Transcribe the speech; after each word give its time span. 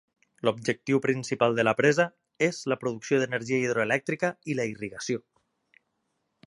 L'objectiu 0.47 1.01
principal 1.03 1.57
de 1.59 1.65
la 1.67 1.73
presa 1.81 2.07
és 2.47 2.63
la 2.73 2.79
producció 2.85 3.21
d'energia 3.25 3.61
hidroelèctrica 3.67 4.35
i 4.55 4.61
la 4.61 4.69
irrigació. 4.75 5.25